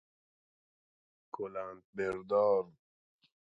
کلند 1.35 1.83
بردار 1.95 2.65